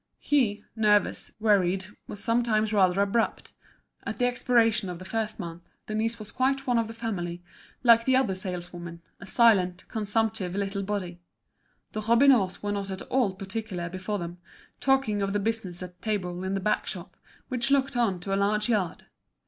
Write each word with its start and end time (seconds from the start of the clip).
He, 0.17 0.63
nervous, 0.75 1.31
worried, 1.39 1.85
was 2.07 2.23
sometimes 2.23 2.73
rather 2.73 2.99
abrupt. 3.03 3.51
At 4.03 4.17
the 4.17 4.25
expiration 4.25 4.89
of 4.89 4.97
the 4.97 5.05
first 5.05 5.37
month, 5.39 5.61
Denise 5.85 6.17
was 6.17 6.31
quite 6.31 6.65
one 6.65 6.79
of 6.79 6.87
the 6.87 6.95
family, 6.95 7.43
like 7.83 8.05
the 8.05 8.15
other 8.15 8.33
saleswoman, 8.33 9.03
a 9.19 9.27
silent, 9.27 9.87
consumptive, 9.89 10.55
little 10.55 10.81
body. 10.81 11.19
The 11.91 12.01
Robineaus 12.01 12.63
were 12.63 12.71
not 12.71 12.89
at 12.89 13.03
all 13.11 13.35
particular 13.35 13.89
before 13.89 14.17
them, 14.17 14.39
talking 14.79 15.21
of 15.21 15.33
the 15.33 15.39
business 15.39 15.83
at 15.83 16.01
table 16.01 16.43
in 16.43 16.55
the 16.55 16.59
back 16.59 16.87
shop, 16.87 17.15
which 17.49 17.69
looked 17.69 17.95
on 17.95 18.19
to 18.21 18.33
a 18.33 18.35
large 18.35 18.69
yard. 18.69 19.05